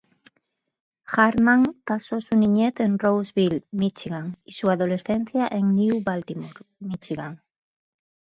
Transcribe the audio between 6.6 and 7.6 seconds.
Míchigan.